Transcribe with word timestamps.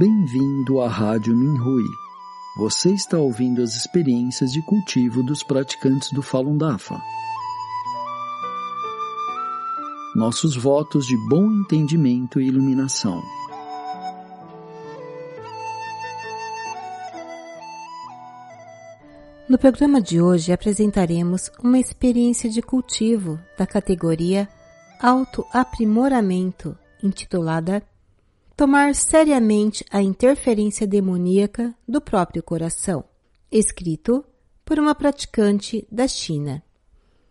Bem-vindo 0.00 0.80
à 0.80 0.88
Rádio 0.88 1.36
Minhui. 1.36 1.84
Você 2.56 2.90
está 2.90 3.18
ouvindo 3.18 3.60
as 3.60 3.74
experiências 3.74 4.50
de 4.50 4.62
cultivo 4.62 5.22
dos 5.22 5.42
praticantes 5.42 6.10
do 6.10 6.22
Falun 6.22 6.56
Dafa. 6.56 6.98
Nossos 10.16 10.56
votos 10.56 11.06
de 11.06 11.14
bom 11.28 11.44
entendimento 11.52 12.40
e 12.40 12.46
iluminação. 12.46 13.22
No 19.46 19.58
programa 19.58 20.00
de 20.00 20.18
hoje 20.22 20.50
apresentaremos 20.50 21.50
uma 21.62 21.78
experiência 21.78 22.48
de 22.48 22.62
cultivo 22.62 23.38
da 23.58 23.66
categoria 23.66 24.48
Autoaprimoramento, 24.98 26.74
intitulada 27.02 27.82
Tomar 28.60 28.94
seriamente 28.94 29.82
a 29.90 30.02
interferência 30.02 30.86
demoníaca 30.86 31.74
do 31.88 31.98
próprio 31.98 32.42
coração, 32.42 33.02
escrito 33.50 34.22
por 34.66 34.78
uma 34.78 34.94
praticante 34.94 35.88
da 35.90 36.06
China. 36.06 36.62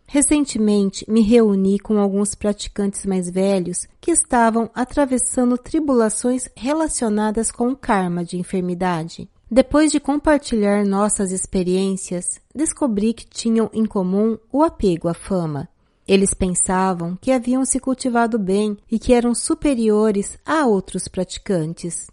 Recentemente 0.07 1.05
me 1.07 1.21
reuni 1.21 1.77
com 1.77 1.99
alguns 1.99 2.33
praticantes 2.33 3.05
mais 3.05 3.29
velhos 3.29 3.87
que 4.01 4.09
estavam 4.09 4.71
atravessando 4.73 5.55
tribulações 5.55 6.49
relacionadas 6.57 7.51
com 7.51 7.69
o 7.69 7.77
karma 7.77 8.25
de 8.25 8.35
enfermidade. 8.35 9.29
Depois 9.51 9.91
de 9.91 9.99
compartilhar 9.99 10.83
nossas 10.83 11.31
experiências, 11.31 12.41
descobri 12.55 13.13
que 13.13 13.27
tinham 13.27 13.69
em 13.71 13.85
comum 13.85 14.35
o 14.51 14.63
apego 14.63 15.07
à 15.07 15.13
fama. 15.13 15.69
Eles 16.09 16.33
pensavam 16.33 17.15
que 17.21 17.31
haviam 17.31 17.63
se 17.63 17.79
cultivado 17.79 18.39
bem 18.39 18.75
e 18.89 18.97
que 18.97 19.13
eram 19.13 19.35
superiores 19.35 20.39
a 20.43 20.65
outros 20.65 21.07
praticantes. 21.07 22.07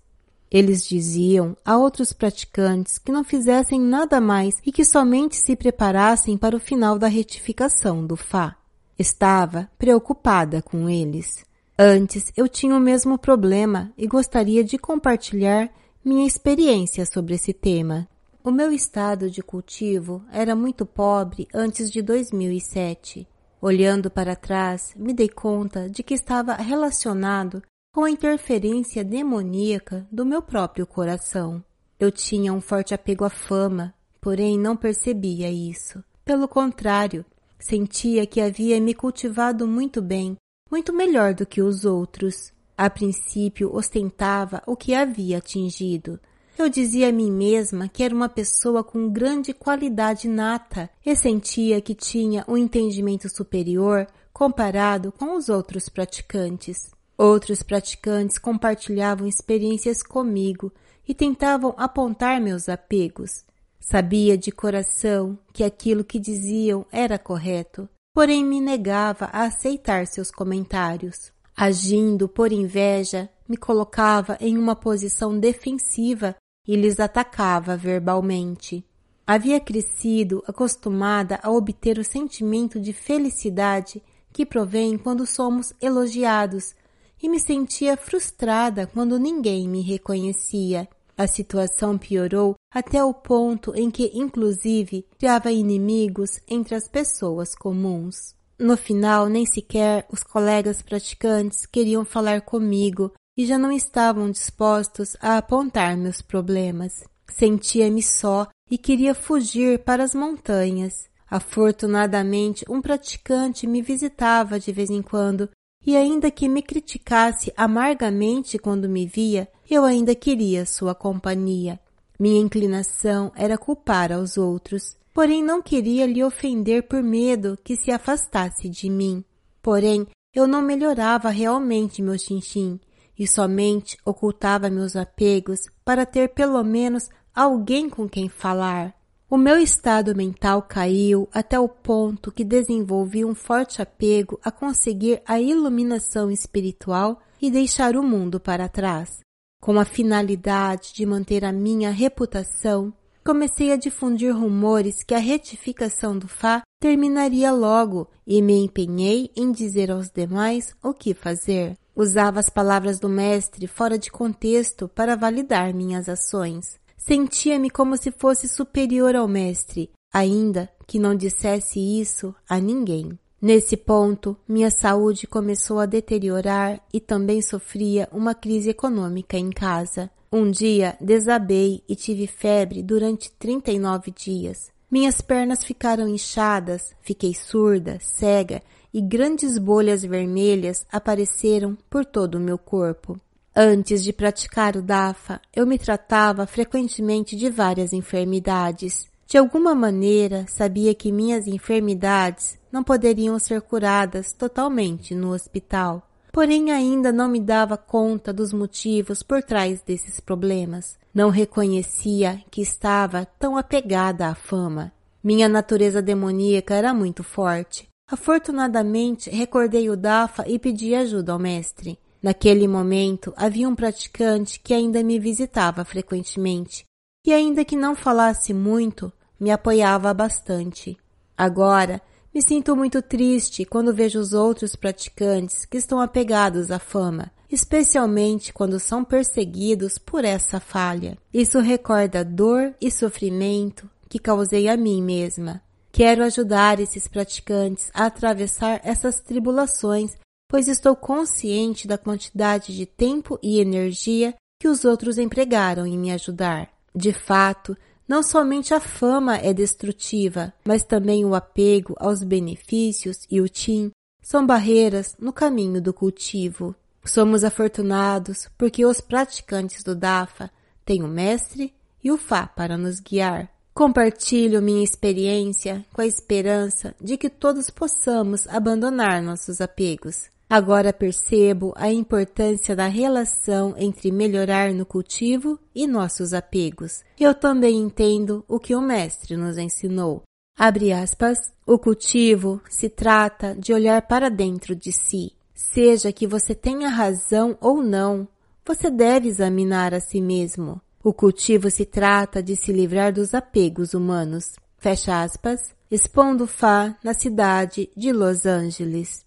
Eles 0.50 0.84
diziam 0.84 1.56
a 1.64 1.78
outros 1.78 2.12
praticantes 2.12 2.98
que 2.98 3.10
não 3.10 3.24
fizessem 3.24 3.80
nada 3.80 4.20
mais 4.20 4.54
e 4.66 4.70
que 4.70 4.84
somente 4.84 5.36
se 5.36 5.56
preparassem 5.56 6.36
para 6.36 6.54
o 6.54 6.60
final 6.60 6.98
da 6.98 7.06
retificação 7.06 8.06
do 8.06 8.16
Fá. 8.18 8.54
Estava 8.98 9.66
preocupada 9.78 10.60
com 10.60 10.90
eles. 10.90 11.42
Antes 11.78 12.30
eu 12.36 12.46
tinha 12.50 12.76
o 12.76 12.80
mesmo 12.80 13.16
problema 13.16 13.94
e 13.96 14.06
gostaria 14.06 14.62
de 14.62 14.76
compartilhar 14.76 15.70
minha 16.04 16.26
experiência 16.26 17.06
sobre 17.06 17.36
esse 17.36 17.54
tema. 17.54 18.06
O 18.44 18.50
meu 18.50 18.70
estado 18.72 19.30
de 19.30 19.42
cultivo 19.42 20.22
era 20.30 20.54
muito 20.54 20.84
pobre 20.84 21.48
antes 21.54 21.90
de 21.90 22.02
2007. 22.02 23.26
Olhando 23.60 24.10
para 24.10 24.36
trás, 24.36 24.94
me 24.96 25.14
dei 25.14 25.28
conta 25.28 25.88
de 25.88 26.02
que 26.02 26.14
estava 26.14 26.54
relacionado 26.54 27.62
com 27.92 28.04
a 28.04 28.10
interferência 28.10 29.02
demoníaca 29.02 30.06
do 30.12 30.26
meu 30.26 30.42
próprio 30.42 30.86
coração. 30.86 31.64
Eu 31.98 32.12
tinha 32.12 32.52
um 32.52 32.60
forte 32.60 32.92
apego 32.92 33.24
à 33.24 33.30
fama, 33.30 33.94
porém 34.20 34.58
não 34.58 34.76
percebia 34.76 35.50
isso. 35.50 36.04
Pelo 36.22 36.46
contrário, 36.46 37.24
sentia 37.58 38.26
que 38.26 38.40
havia 38.40 38.78
me 38.80 38.92
cultivado 38.92 39.66
muito 39.66 40.02
bem, 40.02 40.36
muito 40.70 40.92
melhor 40.92 41.32
do 41.32 41.46
que 41.46 41.62
os 41.62 41.86
outros. 41.86 42.52
A 42.76 42.90
princípio 42.90 43.74
ostentava 43.74 44.62
o 44.66 44.76
que 44.76 44.94
havia 44.94 45.38
atingido. 45.38 46.20
Eu 46.58 46.70
dizia 46.70 47.10
a 47.10 47.12
mim 47.12 47.30
mesma 47.30 47.86
que 47.86 48.02
era 48.02 48.14
uma 48.14 48.30
pessoa 48.30 48.82
com 48.82 49.10
grande 49.10 49.52
qualidade 49.52 50.26
nata 50.26 50.88
e 51.04 51.14
sentia 51.14 51.82
que 51.82 51.94
tinha 51.94 52.44
um 52.48 52.56
entendimento 52.56 53.28
superior 53.28 54.06
comparado 54.32 55.12
com 55.12 55.36
os 55.36 55.50
outros 55.50 55.90
praticantes. 55.90 56.90
Outros 57.16 57.62
praticantes 57.62 58.38
compartilhavam 58.38 59.26
experiências 59.26 60.02
comigo 60.02 60.72
e 61.06 61.14
tentavam 61.14 61.74
apontar 61.76 62.40
meus 62.40 62.70
apegos. 62.70 63.44
Sabia 63.78 64.36
de 64.36 64.50
coração 64.50 65.38
que 65.52 65.62
aquilo 65.62 66.04
que 66.04 66.18
diziam 66.18 66.86
era 66.90 67.18
correto, 67.18 67.86
porém 68.14 68.42
me 68.42 68.60
negava 68.62 69.26
a 69.26 69.44
aceitar 69.44 70.06
seus 70.06 70.30
comentários. 70.30 71.30
Agindo 71.54 72.28
por 72.28 72.52
inveja, 72.52 73.30
me 73.48 73.56
colocava 73.56 74.36
em 74.40 74.58
uma 74.58 74.74
posição 74.74 75.38
defensiva 75.38 76.34
e 76.66 76.76
lhes 76.76 76.98
atacava 76.98 77.76
verbalmente. 77.76 78.84
Havia 79.26 79.58
crescido 79.58 80.42
acostumada 80.46 81.40
a 81.42 81.50
obter 81.50 81.98
o 81.98 82.04
sentimento 82.04 82.80
de 82.80 82.92
felicidade 82.92 84.02
que 84.32 84.46
provém 84.46 84.96
quando 84.98 85.26
somos 85.26 85.72
elogiados 85.80 86.74
e 87.22 87.28
me 87.28 87.40
sentia 87.40 87.96
frustrada 87.96 88.86
quando 88.86 89.18
ninguém 89.18 89.68
me 89.68 89.80
reconhecia. 89.80 90.88
A 91.16 91.26
situação 91.26 91.96
piorou 91.96 92.54
até 92.70 93.02
o 93.02 93.14
ponto 93.14 93.74
em 93.74 93.90
que, 93.90 94.10
inclusive, 94.14 95.06
criava 95.18 95.50
inimigos 95.50 96.38
entre 96.46 96.74
as 96.74 96.86
pessoas 96.86 97.54
comuns. 97.54 98.34
No 98.58 98.76
final, 98.76 99.26
nem 99.26 99.46
sequer 99.46 100.06
os 100.12 100.22
colegas 100.22 100.82
praticantes 100.82 101.66
queriam 101.66 102.04
falar 102.04 102.42
comigo 102.42 103.12
e 103.36 103.44
já 103.44 103.58
não 103.58 103.70
estavam 103.70 104.30
dispostos 104.30 105.16
a 105.20 105.36
apontar 105.36 105.96
meus 105.96 106.22
problemas. 106.22 107.04
Sentia-me 107.28 108.02
só 108.02 108.46
e 108.70 108.78
queria 108.78 109.14
fugir 109.14 109.80
para 109.80 110.02
as 110.02 110.14
montanhas. 110.14 111.08
Afortunadamente, 111.28 112.64
um 112.68 112.80
praticante 112.80 113.66
me 113.66 113.82
visitava 113.82 114.58
de 114.58 114.72
vez 114.72 114.90
em 114.90 115.02
quando 115.02 115.48
e 115.84 115.96
ainda 115.96 116.30
que 116.30 116.48
me 116.48 116.62
criticasse 116.62 117.52
amargamente 117.56 118.58
quando 118.58 118.88
me 118.88 119.06
via, 119.06 119.48
eu 119.68 119.84
ainda 119.84 120.14
queria 120.14 120.64
sua 120.64 120.94
companhia. 120.94 121.78
Minha 122.18 122.40
inclinação 122.40 123.30
era 123.36 123.58
culpar 123.58 124.12
aos 124.12 124.36
outros 124.36 124.96
porém 125.16 125.42
não 125.42 125.62
queria 125.62 126.04
lhe 126.04 126.22
ofender 126.22 126.82
por 126.82 127.02
medo 127.02 127.58
que 127.64 127.74
se 127.74 127.90
afastasse 127.90 128.68
de 128.68 128.90
mim. 128.90 129.24
Porém, 129.62 130.06
eu 130.34 130.46
não 130.46 130.60
melhorava 130.60 131.30
realmente 131.30 132.02
meu 132.02 132.18
chinchim 132.18 132.78
e 133.18 133.26
somente 133.26 133.96
ocultava 134.04 134.70
meus 134.70 134.96
apegos 134.96 135.60
para 135.84 136.04
ter 136.04 136.28
pelo 136.30 136.62
menos 136.62 137.08
alguém 137.34 137.88
com 137.88 138.08
quem 138.08 138.28
falar. 138.28 138.94
O 139.28 139.36
meu 139.36 139.58
estado 139.58 140.14
mental 140.14 140.62
caiu 140.62 141.28
até 141.32 141.58
o 141.58 141.68
ponto 141.68 142.30
que 142.30 142.44
desenvolvi 142.44 143.24
um 143.24 143.34
forte 143.34 143.82
apego 143.82 144.38
a 144.44 144.52
conseguir 144.52 145.20
a 145.26 145.40
iluminação 145.40 146.30
espiritual 146.30 147.20
e 147.42 147.50
deixar 147.50 147.96
o 147.96 148.02
mundo 148.04 148.38
para 148.38 148.68
trás. 148.68 149.18
Com 149.60 149.80
a 149.80 149.84
finalidade 149.84 150.92
de 150.94 151.04
manter 151.04 151.44
a 151.44 151.50
minha 151.50 151.90
reputação, 151.90 152.94
comecei 153.24 153.72
a 153.72 153.76
difundir 153.76 154.32
rumores 154.32 155.02
que 155.02 155.12
a 155.12 155.18
retificação 155.18 156.16
do 156.16 156.28
Fá 156.28 156.62
terminaria 156.80 157.50
logo 157.50 158.08
e 158.24 158.40
me 158.40 158.64
empenhei 158.64 159.32
em 159.34 159.50
dizer 159.50 159.90
aos 159.90 160.08
demais 160.08 160.72
o 160.80 160.94
que 160.94 161.12
fazer. 161.12 161.76
Usava 161.96 162.38
as 162.38 162.50
palavras 162.50 163.00
do 163.00 163.08
mestre 163.08 163.66
fora 163.66 163.98
de 163.98 164.10
contexto 164.10 164.86
para 164.86 165.16
validar 165.16 165.72
minhas 165.72 166.10
ações. 166.10 166.78
Sentia-me 166.98 167.70
como 167.70 167.96
se 167.96 168.10
fosse 168.10 168.46
superior 168.46 169.16
ao 169.16 169.26
mestre, 169.26 169.90
ainda 170.12 170.68
que 170.86 170.98
não 170.98 171.16
dissesse 171.16 171.80
isso 171.80 172.34
a 172.46 172.60
ninguém. 172.60 173.18
Nesse 173.40 173.78
ponto, 173.78 174.36
minha 174.46 174.70
saúde 174.70 175.26
começou 175.26 175.78
a 175.78 175.86
deteriorar 175.86 176.82
e 176.92 177.00
também 177.00 177.40
sofria 177.40 178.08
uma 178.12 178.34
crise 178.34 178.68
econômica 178.68 179.38
em 179.38 179.50
casa. 179.50 180.10
Um 180.30 180.50
dia 180.50 180.98
desabei 181.00 181.82
e 181.88 181.96
tive 181.96 182.26
febre 182.26 182.82
durante 182.82 183.30
39 183.32 184.10
dias. 184.10 184.70
Minhas 184.90 185.20
pernas 185.20 185.64
ficaram 185.64 186.06
inchadas, 186.06 186.94
fiquei 187.00 187.34
surda, 187.34 187.98
cega 188.00 188.62
e 188.96 189.00
grandes 189.02 189.58
bolhas 189.58 190.02
vermelhas 190.02 190.86
apareceram 190.90 191.76
por 191.90 192.02
todo 192.02 192.36
o 192.36 192.40
meu 192.40 192.56
corpo. 192.56 193.20
Antes 193.54 194.02
de 194.02 194.10
praticar 194.10 194.74
o 194.74 194.80
DAFA, 194.80 195.38
eu 195.54 195.66
me 195.66 195.78
tratava 195.78 196.46
frequentemente 196.46 197.36
de 197.36 197.50
várias 197.50 197.92
enfermidades. 197.92 199.06
De 199.26 199.36
alguma 199.36 199.74
maneira, 199.74 200.46
sabia 200.48 200.94
que 200.94 201.12
minhas 201.12 201.46
enfermidades 201.46 202.58
não 202.72 202.82
poderiam 202.82 203.38
ser 203.38 203.60
curadas 203.60 204.32
totalmente 204.32 205.14
no 205.14 205.34
hospital 205.34 206.02
porém 206.32 206.70
ainda 206.70 207.10
não 207.10 207.30
me 207.30 207.40
dava 207.40 207.78
conta 207.78 208.30
dos 208.30 208.52
motivos 208.52 209.22
por 209.22 209.42
trás 209.42 209.80
desses 209.80 210.20
problemas. 210.20 210.98
Não 211.14 211.30
reconhecia 211.30 212.42
que 212.50 212.60
estava 212.60 213.24
tão 213.38 213.56
apegada 213.56 214.26
à 214.26 214.34
fama. 214.34 214.92
Minha 215.24 215.48
natureza 215.48 216.02
demoníaca 216.02 216.74
era 216.74 216.92
muito 216.92 217.24
forte. 217.24 217.88
Afortunadamente, 218.08 219.28
recordei 219.30 219.90
o 219.90 219.96
Dafa 219.96 220.44
e 220.48 220.58
pedi 220.58 220.94
ajuda 220.94 221.32
ao 221.32 221.38
mestre. 221.38 221.98
Naquele 222.22 222.66
momento, 222.68 223.32
havia 223.36 223.68
um 223.68 223.74
praticante 223.74 224.60
que 224.60 224.72
ainda 224.72 225.02
me 225.02 225.18
visitava 225.18 225.84
frequentemente 225.84 226.84
e, 227.24 227.32
ainda 227.32 227.64
que 227.64 227.76
não 227.76 227.94
falasse 227.96 228.54
muito, 228.54 229.12
me 229.38 229.50
apoiava 229.50 230.14
bastante. 230.14 230.96
Agora, 231.36 232.00
me 232.32 232.40
sinto 232.40 232.76
muito 232.76 233.02
triste 233.02 233.64
quando 233.64 233.94
vejo 233.94 234.18
os 234.20 234.32
outros 234.32 234.76
praticantes 234.76 235.64
que 235.64 235.76
estão 235.76 236.00
apegados 236.00 236.70
à 236.70 236.78
fama. 236.78 237.32
especialmente 237.50 238.52
quando 238.52 238.78
são 238.78 239.04
perseguidos 239.04 239.98
por 239.98 240.24
essa 240.24 240.60
falha. 240.60 241.16
Isso 241.32 241.60
recorda 241.60 242.20
a 242.20 242.24
dor 242.24 242.74
e 242.80 242.90
sofrimento 242.90 243.88
que 244.08 244.18
causei 244.18 244.68
a 244.68 244.76
mim 244.76 245.02
mesma. 245.02 245.62
Quero 245.96 246.22
ajudar 246.24 246.78
esses 246.78 247.08
praticantes 247.08 247.90
a 247.94 248.04
atravessar 248.04 248.82
essas 248.84 249.18
tribulações, 249.18 250.14
pois 250.46 250.68
estou 250.68 250.94
consciente 250.94 251.88
da 251.88 251.96
quantidade 251.96 252.76
de 252.76 252.84
tempo 252.84 253.38
e 253.42 253.60
energia 253.60 254.34
que 254.60 254.68
os 254.68 254.84
outros 254.84 255.16
empregaram 255.16 255.86
em 255.86 255.98
me 255.98 256.12
ajudar. 256.12 256.68
De 256.94 257.14
fato, 257.14 257.74
não 258.06 258.22
somente 258.22 258.74
a 258.74 258.78
fama 258.78 259.38
é 259.38 259.54
destrutiva, 259.54 260.52
mas 260.66 260.84
também 260.84 261.24
o 261.24 261.34
apego 261.34 261.94
aos 261.98 262.22
benefícios 262.22 263.26
e 263.30 263.40
o 263.40 263.48
tim 263.48 263.90
são 264.20 264.46
barreiras 264.46 265.16
no 265.18 265.32
caminho 265.32 265.80
do 265.80 265.94
cultivo. 265.94 266.76
Somos 267.06 267.42
afortunados 267.42 268.50
porque 268.58 268.84
os 268.84 269.00
praticantes 269.00 269.82
do 269.82 269.96
Dafa 269.96 270.50
têm 270.84 271.02
o 271.02 271.08
mestre 271.08 271.74
e 272.04 272.12
o 272.12 272.18
Fá 272.18 272.46
para 272.46 272.76
nos 272.76 273.00
guiar. 273.00 273.55
Compartilho 273.76 274.62
minha 274.62 274.82
experiência 274.82 275.84
com 275.92 276.00
a 276.00 276.06
esperança 276.06 276.94
de 276.98 277.18
que 277.18 277.28
todos 277.28 277.68
possamos 277.68 278.48
abandonar 278.48 279.22
nossos 279.22 279.60
apegos. 279.60 280.30
Agora 280.48 280.94
percebo 280.94 281.74
a 281.76 281.92
importância 281.92 282.74
da 282.74 282.86
relação 282.86 283.74
entre 283.76 284.10
melhorar 284.10 284.72
no 284.72 284.86
cultivo 284.86 285.60
e 285.74 285.86
nossos 285.86 286.32
apegos. 286.32 287.04
Eu 287.20 287.34
também 287.34 287.76
entendo 287.76 288.42
o 288.48 288.58
que 288.58 288.74
o 288.74 288.80
mestre 288.80 289.36
nos 289.36 289.58
ensinou. 289.58 290.22
Abre 290.58 290.90
aspas, 290.90 291.36
o 291.66 291.78
cultivo 291.78 292.62
se 292.70 292.88
trata 292.88 293.54
de 293.54 293.74
olhar 293.74 294.00
para 294.08 294.30
dentro 294.30 294.74
de 294.74 294.90
si. 294.90 295.32
Seja 295.54 296.10
que 296.14 296.26
você 296.26 296.54
tenha 296.54 296.88
razão 296.88 297.58
ou 297.60 297.82
não, 297.82 298.26
você 298.64 298.90
deve 298.90 299.28
examinar 299.28 299.92
a 299.92 300.00
si 300.00 300.22
mesmo. 300.22 300.80
O 301.08 301.12
cultivo 301.12 301.70
se 301.70 301.86
trata 301.86 302.42
de 302.42 302.56
se 302.56 302.72
livrar 302.72 303.12
dos 303.12 303.32
apegos 303.32 303.94
humanos. 303.94 304.56
Fecha 304.76 305.22
aspas, 305.22 305.72
expondo 305.88 306.48
Fá 306.48 306.98
na 307.00 307.14
cidade 307.14 307.88
de 307.96 308.12
Los 308.12 308.44
Angeles. 308.44 309.24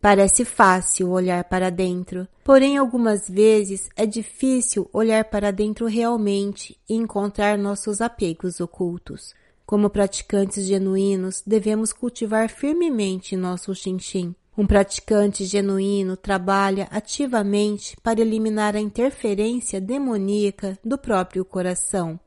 Parece 0.00 0.44
fácil 0.44 1.10
olhar 1.10 1.42
para 1.42 1.68
dentro, 1.68 2.28
porém 2.44 2.76
algumas 2.76 3.28
vezes 3.28 3.88
é 3.96 4.06
difícil 4.06 4.88
olhar 4.92 5.24
para 5.24 5.50
dentro 5.50 5.86
realmente 5.86 6.78
e 6.88 6.94
encontrar 6.94 7.58
nossos 7.58 8.00
apegos 8.00 8.60
ocultos. 8.60 9.34
Como 9.66 9.90
praticantes 9.90 10.64
genuínos, 10.64 11.42
devemos 11.44 11.92
cultivar 11.92 12.48
firmemente 12.48 13.36
nosso 13.36 13.74
xinxim, 13.74 14.32
um 14.56 14.66
praticante 14.66 15.44
genuíno 15.44 16.16
trabalha 16.16 16.88
ativamente 16.90 17.96
para 18.02 18.20
eliminar 18.20 18.74
a 18.74 18.80
interferência 18.80 19.80
demoníaca 19.80 20.78
do 20.84 20.96
próprio 20.96 21.44
coração. 21.44 22.18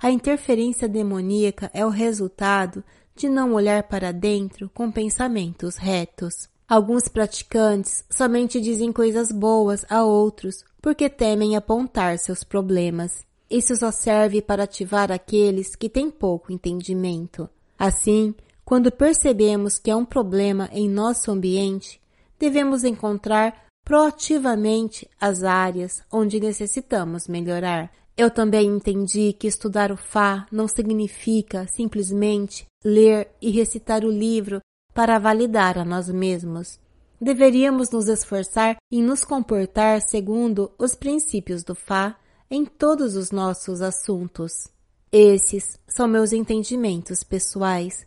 A 0.00 0.10
interferência 0.10 0.88
demoníaca 0.88 1.70
é 1.74 1.84
o 1.84 1.90
resultado 1.90 2.82
de 3.14 3.28
não 3.28 3.52
olhar 3.52 3.82
para 3.84 4.12
dentro 4.12 4.70
com 4.70 4.90
pensamentos 4.90 5.76
retos. 5.76 6.48
Alguns 6.66 7.08
praticantes 7.08 8.04
somente 8.10 8.60
dizem 8.60 8.90
coisas 8.90 9.30
boas 9.30 9.84
a 9.88 10.04
outros 10.04 10.64
porque 10.80 11.08
temem 11.08 11.56
apontar 11.56 12.18
seus 12.18 12.42
problemas. 12.42 13.24
Isso 13.50 13.76
só 13.76 13.90
serve 13.90 14.40
para 14.40 14.64
ativar 14.64 15.12
aqueles 15.12 15.76
que 15.76 15.88
têm 15.88 16.10
pouco 16.10 16.52
entendimento. 16.52 17.48
Assim, 17.78 18.34
quando 18.64 18.90
percebemos 18.90 19.78
que 19.78 19.90
há 19.90 19.96
um 19.96 20.04
problema 20.04 20.70
em 20.72 20.88
nosso 20.88 21.30
ambiente, 21.30 22.00
devemos 22.38 22.82
encontrar 22.82 23.64
proativamente 23.84 25.08
as 25.20 25.44
áreas 25.44 26.02
onde 26.10 26.40
necessitamos 26.40 27.28
melhorar. 27.28 27.92
Eu 28.16 28.30
também 28.30 28.66
entendi 28.66 29.32
que 29.32 29.46
estudar 29.46 29.92
o 29.92 29.96
Fá 29.96 30.46
não 30.50 30.66
significa 30.66 31.66
simplesmente 31.66 32.66
ler 32.82 33.28
e 33.42 33.50
recitar 33.50 34.04
o 34.04 34.10
livro 34.10 34.60
para 34.94 35.18
validar 35.18 35.76
a 35.76 35.84
nós 35.84 36.08
mesmos. 36.08 36.78
Deveríamos 37.20 37.90
nos 37.90 38.08
esforçar 38.08 38.76
em 38.90 39.02
nos 39.02 39.24
comportar 39.24 40.00
segundo 40.00 40.70
os 40.78 40.94
princípios 40.94 41.62
do 41.62 41.74
Fá 41.74 42.16
em 42.50 42.64
todos 42.64 43.16
os 43.16 43.30
nossos 43.30 43.82
assuntos. 43.82 44.68
Esses 45.10 45.78
são 45.86 46.08
meus 46.08 46.32
entendimentos 46.32 47.22
pessoais 47.22 48.06